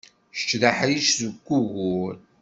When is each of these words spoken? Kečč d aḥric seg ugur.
Kečč 0.35 0.51
d 0.61 0.63
aḥric 0.69 1.07
seg 1.17 1.47
ugur. 1.57 2.13